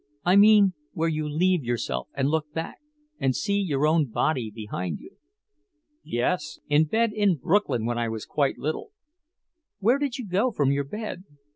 [0.25, 2.79] I mean where you leave yourself and look back
[3.19, 5.17] and see your own body behind you."
[6.03, 8.93] "Yes in bed in Brooklyn when I was quite little."
[9.77, 11.25] "Where did you go from your bed?"